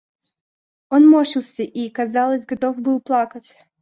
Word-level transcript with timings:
Он 0.89 1.07
морщился 1.07 1.61
и, 1.61 1.87
казалось, 1.91 2.47
готов 2.47 2.79
был 2.79 2.99
плакать. 3.01 3.55